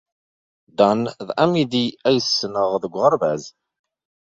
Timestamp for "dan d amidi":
0.77-1.85